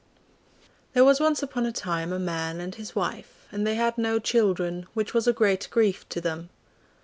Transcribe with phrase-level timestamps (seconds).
[0.93, 4.17] There was once upon a time a man and his wife, and they had no
[4.17, 6.49] children, which was a great grief to them.